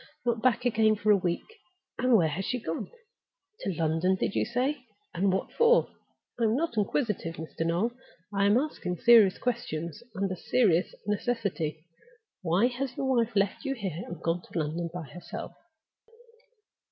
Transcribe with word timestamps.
Not 0.25 0.41
back 0.41 0.65
again 0.65 0.95
for 0.95 1.11
a 1.11 1.15
week! 1.15 1.45
And 1.99 2.17
where 2.17 2.27
has 2.29 2.43
she 2.43 2.59
gone? 2.59 2.89
To 3.59 3.71
London, 3.77 4.15
did 4.15 4.33
you 4.33 4.45
say? 4.45 4.83
And 5.13 5.31
what 5.31 5.51
for?—I 5.53 6.43
am 6.45 6.55
not 6.55 6.75
inquisitive, 6.75 7.35
Mr. 7.35 7.59
Noel; 7.63 7.91
I 8.33 8.45
am 8.47 8.57
asking 8.57 8.95
serious 8.97 9.37
questions, 9.37 10.01
under 10.15 10.35
serious 10.35 10.95
necessity. 11.05 11.85
Why 12.41 12.65
has 12.65 12.97
your 12.97 13.15
wife 13.15 13.35
left 13.35 13.63
you 13.63 13.75
here, 13.75 14.03
and 14.07 14.19
gone 14.23 14.41
to 14.41 14.57
London 14.57 14.89
by 14.91 15.03
herself?" 15.03 15.53